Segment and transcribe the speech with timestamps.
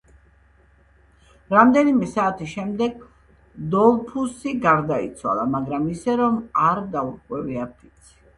[1.55, 3.03] რამდენიმე საათის შემდეგ
[3.75, 8.21] დოლფუსი გარდაიცვალა, მაგრამ ისე, რომ არ დაურღვევია ფიცი.